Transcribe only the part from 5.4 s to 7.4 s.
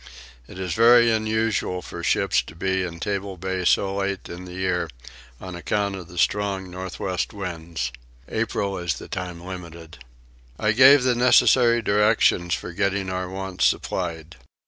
account of the strong north west